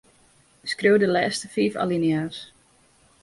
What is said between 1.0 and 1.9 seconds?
de lêste fiif